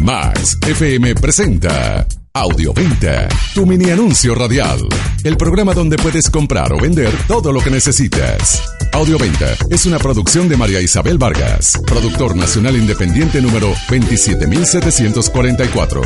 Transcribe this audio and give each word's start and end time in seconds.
Max 0.00 0.58
FM 0.66 1.14
presenta 1.16 2.06
Audioventa, 2.32 3.28
tu 3.54 3.64
mini 3.64 3.90
anuncio 3.90 4.34
radial. 4.34 4.80
El 5.24 5.36
programa 5.36 5.72
donde 5.72 5.96
puedes 5.96 6.28
comprar 6.28 6.72
o 6.72 6.78
vender 6.78 7.10
todo 7.26 7.50
lo 7.50 7.60
que 7.60 7.70
necesitas. 7.70 8.62
Audioventa 8.92 9.56
es 9.70 9.86
una 9.86 9.98
producción 9.98 10.48
de 10.48 10.56
María 10.56 10.80
Isabel 10.80 11.18
Vargas, 11.18 11.80
productor 11.86 12.36
nacional 12.36 12.76
independiente 12.76 13.40
número 13.40 13.72
27744. 13.88 16.02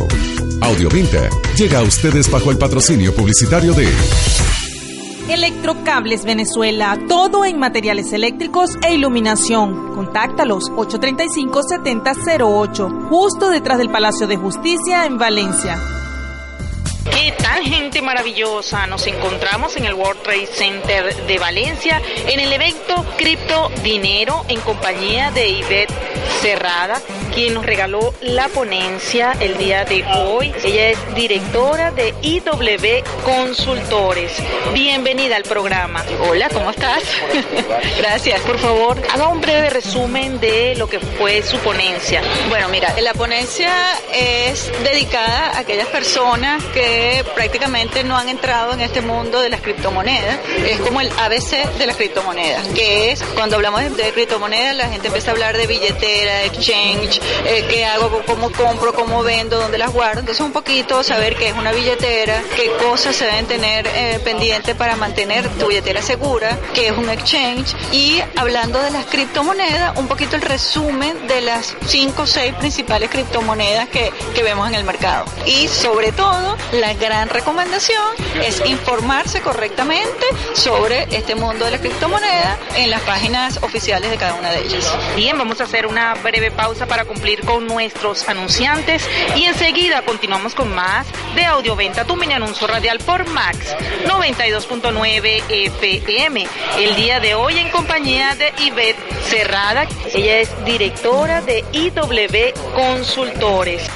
Audioventa 0.60 1.28
llega 1.56 1.80
a 1.80 1.82
ustedes 1.82 2.30
bajo 2.30 2.50
el 2.52 2.58
patrocinio 2.58 3.14
publicitario 3.14 3.74
de 3.74 3.88
Electrocables 5.28 6.24
Venezuela, 6.24 6.98
todo 7.08 7.44
en 7.44 7.58
materiales 7.58 8.12
eléctricos 8.12 8.76
e 8.86 8.94
iluminación. 8.94 9.92
Contáctalos 9.94 10.70
835-7008, 10.72 13.08
justo 13.08 13.50
detrás 13.50 13.78
del 13.78 13.90
Palacio 13.90 14.26
de 14.26 14.36
Justicia 14.36 15.06
en 15.06 15.16
Valencia. 15.18 15.99
¿Qué 17.10 17.32
tal 17.36 17.64
gente 17.64 18.02
maravillosa? 18.02 18.86
Nos 18.86 19.06
encontramos 19.06 19.76
en 19.76 19.84
el 19.84 19.94
World 19.94 20.22
Trade 20.22 20.46
Center 20.46 21.14
de 21.26 21.38
Valencia 21.38 22.00
en 22.26 22.40
el 22.40 22.52
evento 22.52 23.04
Cripto 23.16 23.70
Dinero 23.82 24.44
en 24.48 24.60
compañía 24.60 25.30
de 25.30 25.48
Ivette 25.48 25.92
Cerrada, 26.40 27.00
quien 27.34 27.54
nos 27.54 27.66
regaló 27.66 28.14
la 28.22 28.48
ponencia 28.48 29.36
el 29.40 29.58
día 29.58 29.84
de 29.84 30.04
hoy. 30.06 30.52
Ella 30.64 30.90
es 30.90 31.14
directora 31.14 31.90
de 31.90 32.14
IW 32.22 33.04
Consultores. 33.24 34.32
Bienvenida 34.72 35.36
al 35.36 35.42
programa. 35.42 36.04
Hola, 36.28 36.48
¿cómo 36.48 36.70
estás? 36.70 37.02
Gracias. 37.98 38.40
Por 38.40 38.58
favor, 38.58 38.96
haga 39.12 39.28
un 39.28 39.40
breve 39.40 39.70
resumen 39.70 40.40
de 40.40 40.74
lo 40.76 40.88
que 40.88 41.00
fue 41.00 41.42
su 41.42 41.58
ponencia. 41.58 42.22
Bueno, 42.48 42.68
mira, 42.68 42.94
la 43.00 43.14
ponencia 43.14 43.70
es 44.14 44.72
dedicada 44.82 45.50
a 45.50 45.58
aquellas 45.60 45.88
personas 45.88 46.62
que 46.72 46.99
prácticamente 47.34 48.04
no 48.04 48.16
han 48.16 48.28
entrado 48.28 48.72
en 48.72 48.80
este 48.80 49.00
mundo 49.00 49.40
de 49.40 49.48
las 49.48 49.60
criptomonedas. 49.60 50.38
Es 50.66 50.80
como 50.80 51.00
el 51.00 51.10
ABC 51.18 51.78
de 51.78 51.86
las 51.86 51.96
criptomonedas, 51.96 52.66
que 52.68 53.12
es 53.12 53.22
cuando 53.34 53.56
hablamos 53.56 53.96
de, 53.96 54.12
criptomonedas 54.12 54.76
la 54.76 54.88
gente 54.88 55.08
empieza 55.08 55.30
a 55.30 55.32
hablar 55.32 55.56
de 55.56 55.66
billetera, 55.66 56.44
exchange, 56.44 57.20
eh, 57.46 57.66
qué 57.68 57.84
hago, 57.84 58.22
cómo 58.26 58.50
compro, 58.52 58.92
cómo 58.92 59.22
vendo, 59.22 59.58
dónde 59.58 59.78
las 59.78 59.92
guardo. 59.92 60.20
Entonces 60.20 60.44
un 60.44 60.52
poquito 60.52 61.02
saber 61.02 61.36
qué 61.36 61.48
es 61.48 61.54
una 61.54 61.72
billetera, 61.72 62.42
qué 62.56 62.70
cosas 62.82 63.16
se 63.16 63.24
deben 63.24 63.46
tener 63.46 63.86
eh, 63.86 64.20
pendiente 64.24 64.74
para 64.74 64.96
mantener 64.96 65.48
tu 65.58 65.68
billetera 65.68 66.02
segura, 66.02 66.58
qué 66.74 66.88
es 66.88 66.96
un 66.96 67.08
exchange 67.08 67.74
y 67.92 68.20
hablando 68.36 68.80
de 68.80 68.90
las 68.90 69.06
criptomonedas, 69.06 69.98
un 69.98 70.08
poquito 70.08 70.36
el 70.36 70.42
resumen 70.42 71.26
de 71.26 71.40
las 71.40 71.74
cinco 71.86 72.22
o 72.22 72.26
seis 72.26 72.54
principales 72.54 73.10
criptomonedas 73.10 73.88
que, 73.88 74.12
que 74.34 74.42
vemos 74.42 74.68
en 74.68 74.74
el 74.74 74.84
mercado. 74.84 75.24
Y 75.46 75.68
sobre 75.68 76.12
todo 76.12 76.56
la 76.80 76.94
gran 76.94 77.28
recomendación 77.28 78.00
es 78.42 78.62
informarse 78.64 79.42
correctamente 79.42 80.24
sobre 80.54 81.02
este 81.14 81.34
mundo 81.34 81.66
de 81.66 81.72
la 81.72 81.78
criptomoneda 81.78 82.58
en 82.74 82.88
las 82.88 83.02
páginas 83.02 83.58
oficiales 83.62 84.10
de 84.10 84.16
cada 84.16 84.34
una 84.34 84.50
de 84.50 84.62
ellas. 84.62 84.90
Bien, 85.14 85.36
vamos 85.36 85.60
a 85.60 85.64
hacer 85.64 85.86
una 85.86 86.14
breve 86.14 86.50
pausa 86.50 86.86
para 86.86 87.04
cumplir 87.04 87.44
con 87.44 87.66
nuestros 87.66 88.26
anunciantes 88.28 89.06
y 89.36 89.44
enseguida 89.44 90.02
continuamos 90.02 90.54
con 90.54 90.74
más 90.74 91.06
de 91.34 91.44
Audioventa, 91.44 92.06
tu 92.06 92.16
mini 92.16 92.32
anuncio 92.32 92.66
radial 92.66 92.98
por 93.00 93.28
Max 93.28 93.58
92.9 94.06 95.42
FM. 95.50 96.46
El 96.78 96.96
día 96.96 97.20
de 97.20 97.34
hoy 97.34 97.58
en 97.58 97.68
compañía 97.68 98.34
de 98.36 98.54
Ivette 98.64 98.98
Cerrada, 99.28 99.86
ella 100.14 100.38
es 100.38 100.64
directora 100.64 101.42
de 101.42 101.62
IW 101.72 102.72
Consultores. 102.74 103.90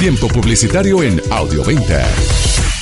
Tiempo 0.00 0.26
publicitario 0.28 1.02
en 1.02 1.20
Audioventa. 1.30 2.02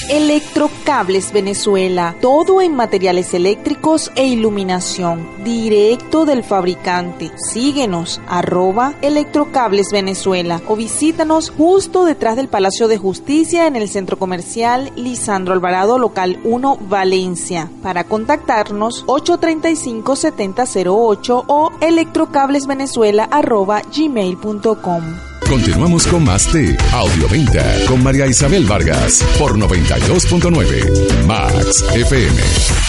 Electrocables 0.09 1.33
Venezuela, 1.33 2.15
todo 2.21 2.62
en 2.62 2.77
materiales 2.77 3.34
eléctricos 3.34 4.12
e 4.15 4.29
iluminación, 4.29 5.29
directo 5.43 6.27
del 6.27 6.45
fabricante. 6.45 7.33
Síguenos, 7.37 8.21
arroba 8.29 8.95
Electrocables 9.03 9.91
Venezuela 9.91 10.62
o 10.69 10.77
visítanos 10.77 11.51
justo 11.51 12.05
detrás 12.05 12.37
del 12.37 12.47
Palacio 12.47 12.87
de 12.87 12.99
Justicia 12.99 13.67
en 13.67 13.75
el 13.75 13.89
Centro 13.89 14.17
Comercial 14.17 14.93
Lisandro 14.95 15.55
Alvarado, 15.55 15.99
local 15.99 16.39
1, 16.45 16.79
Valencia. 16.89 17.69
Para 17.83 18.05
contactarnos, 18.05 19.05
835-7008 19.06 21.45
o 21.49 21.73
electrocablesvenezuela 21.81 23.25
arroba 23.25 23.83
gmail.com. 23.93 25.03
Continuamos 25.48 26.06
con 26.06 26.25
más 26.25 26.53
de 26.53 26.76
Audioventa 26.92 27.64
con 27.86 28.03
María 28.03 28.26
Isabel 28.26 28.66
Vargas 28.66 29.25
por 29.38 29.56
92.9 29.59 31.25
Max 31.26 31.84
FM. 31.94 32.88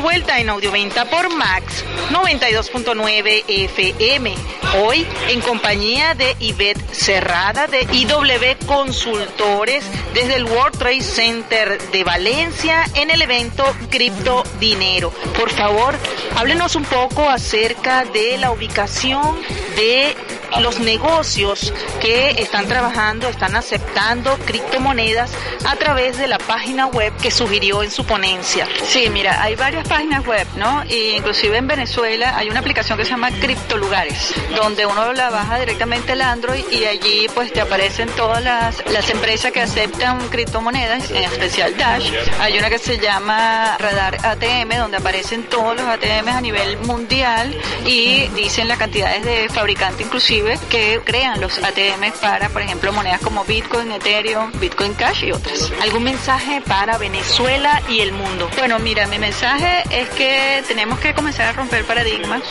Vuelta 0.00 0.38
en 0.38 0.48
Audioventa 0.48 1.04
por 1.04 1.34
Max 1.34 1.84
92.9 2.10 3.44
FM. 3.46 4.34
Hoy 4.82 5.06
en 5.28 5.40
compañía 5.40 6.14
de 6.14 6.36
Ivette 6.38 6.80
Cerrada 6.92 7.66
de 7.66 7.82
IW 7.82 8.66
Consultores 8.66 9.84
desde 10.14 10.36
el 10.36 10.44
World 10.44 10.78
Trade 10.78 11.02
Center 11.02 11.78
de 11.90 12.04
Valencia 12.04 12.84
en 12.94 13.10
el 13.10 13.20
evento 13.20 13.64
Cripto 13.90 14.42
Dinero. 14.58 15.12
Por 15.36 15.50
favor, 15.50 15.94
háblenos 16.36 16.76
un 16.76 16.84
poco 16.84 17.28
acerca 17.28 18.04
de 18.04 18.38
la 18.38 18.52
ubicación 18.52 19.38
de 19.76 20.16
los 20.58 20.80
negocios 20.80 21.72
que 22.00 22.30
están 22.30 22.66
trabajando, 22.66 23.28
están 23.28 23.56
aceptando 23.56 24.36
criptomonedas 24.44 25.32
a 25.64 25.76
través 25.76 26.18
de 26.18 26.26
la 26.26 26.38
página 26.38 26.86
web 26.86 27.12
que 27.22 27.30
sugirió 27.30 27.82
en 27.82 27.90
su 27.90 28.04
ponencia. 28.04 28.66
Sí, 28.84 29.08
mira, 29.10 29.42
hay 29.42 29.54
varias 29.54 29.86
páginas 29.86 30.26
web, 30.26 30.46
¿no? 30.56 30.82
Y 30.88 31.16
inclusive 31.16 31.56
en 31.56 31.66
Venezuela 31.66 32.36
hay 32.36 32.48
una 32.48 32.60
aplicación 32.60 32.98
que 32.98 33.04
se 33.04 33.10
llama 33.10 33.30
Criptolugares, 33.30 34.34
donde 34.56 34.86
uno 34.86 35.12
la 35.12 35.30
baja 35.30 35.58
directamente 35.58 36.12
el 36.12 36.22
Android 36.22 36.64
y 36.70 36.84
allí 36.84 37.26
pues 37.34 37.52
te 37.52 37.60
aparecen 37.60 38.08
todas 38.10 38.42
las, 38.42 38.82
las 38.90 39.08
empresas 39.10 39.52
que 39.52 39.60
aceptan 39.60 40.28
criptomonedas, 40.28 41.10
en 41.10 41.24
especial 41.24 41.76
Dash. 41.76 42.12
Hay 42.40 42.58
una 42.58 42.68
que 42.68 42.78
se 42.78 42.98
llama 42.98 43.76
Radar 43.78 44.18
ATM, 44.24 44.76
donde 44.78 44.96
aparecen 44.96 45.44
todos 45.44 45.76
los 45.76 45.86
ATM 45.86 46.28
a 46.28 46.40
nivel 46.40 46.78
mundial 46.78 47.54
y 47.86 48.28
dicen 48.28 48.68
las 48.68 48.78
cantidades 48.78 49.24
de 49.24 49.48
fabricantes 49.48 50.06
inclusive 50.06 50.39
que 50.70 51.00
crean 51.04 51.40
los 51.40 51.58
ATM 51.58 52.12
para, 52.20 52.48
por 52.48 52.62
ejemplo, 52.62 52.92
monedas 52.92 53.20
como 53.20 53.44
Bitcoin, 53.44 53.92
Ethereum, 53.92 54.52
Bitcoin 54.58 54.94
Cash 54.94 55.24
y 55.24 55.32
otras. 55.32 55.70
¿Algún 55.82 56.04
mensaje 56.04 56.62
para 56.66 56.98
Venezuela 56.98 57.82
y 57.88 58.00
el 58.00 58.12
mundo? 58.12 58.48
Bueno, 58.56 58.78
mira, 58.78 59.06
mi 59.06 59.18
mensaje 59.18 59.82
es 59.90 60.08
que 60.10 60.62
tenemos 60.66 60.98
que 60.98 61.14
comenzar 61.14 61.46
a 61.46 61.52
romper 61.52 61.84
paradigmas. 61.84 62.42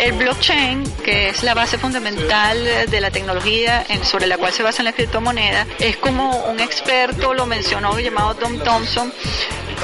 El 0.00 0.12
blockchain, 0.12 0.84
que 1.04 1.30
es 1.30 1.42
la 1.42 1.54
base 1.54 1.78
fundamental 1.78 2.64
de 2.88 3.00
la 3.00 3.10
tecnología 3.10 3.84
sobre 4.02 4.26
la 4.26 4.38
cual 4.38 4.52
se 4.52 4.62
basan 4.62 4.84
las 4.84 4.94
criptomonedas, 4.94 5.66
es 5.78 5.96
como 5.96 6.44
un 6.44 6.60
experto 6.60 7.34
lo 7.34 7.46
mencionó 7.46 7.98
llamado 7.98 8.34
Tom 8.34 8.58
Thompson, 8.58 9.12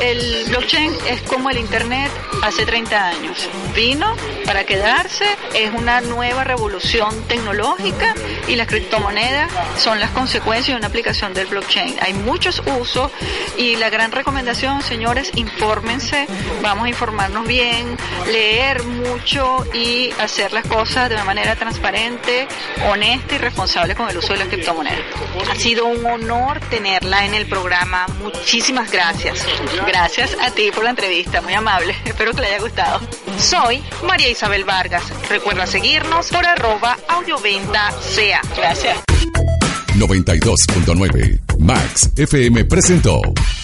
el 0.01 0.45
blockchain 0.49 0.93
es 1.09 1.23
como 1.23 1.51
el 1.51 1.59
Internet 1.59 2.11
hace 2.43 2.65
30 2.65 3.09
años. 3.09 3.49
Vino 3.75 4.15
para 4.45 4.65
quedarse, 4.65 5.25
es 5.55 5.73
una 5.75 6.01
nueva 6.01 6.45
revolución 6.45 7.25
tecnológica 7.25 8.15
y 8.47 8.57
las 8.57 8.67
criptomonedas 8.67 9.51
son 9.77 10.01
las 10.01 10.11
consecuencias 10.11 10.75
de 10.75 10.77
una 10.77 10.89
aplicación 10.89 11.35
del 11.35 11.47
blockchain. 11.47 11.97
Hay 12.01 12.15
muchos 12.15 12.63
usos 12.81 13.11
y 13.57 13.77
la 13.77 13.91
gran 13.91 14.13
recomendación, 14.13 14.83
señores, 14.83 15.31
infórmense, 15.35 16.27
vamos 16.63 16.87
a 16.87 16.89
informarnos 16.89 17.47
bien, 17.47 17.97
leer 18.31 18.83
mucho 18.85 19.67
y 19.75 20.11
hacer 20.21 20.53
las 20.53 20.67
cosas 20.67 21.09
de 21.09 21.17
una 21.17 21.25
manera 21.25 21.57
transparente, 21.57 22.49
honesta 22.91 23.35
y 23.35 23.39
responsable 23.39 23.95
con 23.95 24.09
el 24.09 24.17
uso 24.17 24.33
de 24.33 24.39
las 24.41 24.49
criptomonedas. 24.49 25.01
Ha 25.51 25.57
sido 25.57 25.87
un 25.87 26.05
honor 26.07 26.61
tenerla 26.71 27.27
en 27.27 27.35
el 27.35 27.47
programa. 27.47 28.07
Muchísimas 28.23 28.91
gracias. 28.91 29.47
Gracias 29.89 30.37
a 30.43 30.51
ti 30.51 30.71
por 30.71 30.85
la 30.85 30.91
entrevista, 30.91 31.41
muy 31.41 31.55
amable. 31.55 31.95
Espero 32.05 32.33
que 32.33 32.43
le 32.43 32.49
haya 32.49 32.61
gustado. 32.61 33.01
Soy 33.39 33.83
María 34.07 34.29
Isabel 34.29 34.65
Vargas. 34.65 35.03
Recuerda 35.31 35.67
seguirnos 35.67 36.29
por 36.29 36.45
arroba 36.45 36.99
audioventa 37.09 37.91
sea. 38.03 38.43
Gracias. 38.55 38.99
92.9 39.97 41.41
Max 41.59 42.11
FM 42.17 42.67
presentó 42.67 43.21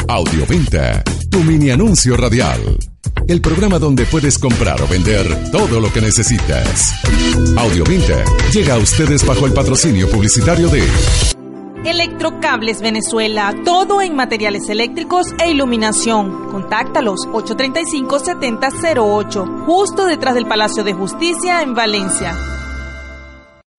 Audioventa, 0.08 1.04
tu 1.30 1.44
mini 1.44 1.70
anuncio 1.70 2.16
radial. 2.16 2.78
El 3.28 3.40
programa 3.42 3.78
donde 3.78 4.06
puedes 4.06 4.38
comprar 4.38 4.80
o 4.80 4.88
vender 4.88 5.50
todo 5.52 5.78
lo 5.78 5.92
que 5.92 6.00
necesitas. 6.00 6.94
Audioventa 7.56 8.24
llega 8.50 8.74
a 8.74 8.78
ustedes 8.78 9.24
bajo 9.26 9.46
el 9.46 9.52
patrocinio 9.52 10.10
publicitario 10.10 10.68
de 10.68 10.82
Electrocables 11.84 12.80
Venezuela, 12.80 13.54
todo 13.64 14.00
en 14.00 14.16
materiales 14.16 14.70
eléctricos 14.70 15.34
e 15.38 15.50
iluminación. 15.50 16.48
Contáctalos 16.50 17.28
835-7008, 17.28 19.66
justo 19.66 20.06
detrás 20.06 20.34
del 20.34 20.46
Palacio 20.46 20.82
de 20.82 20.94
Justicia 20.94 21.60
en 21.62 21.74
Valencia. 21.74 22.53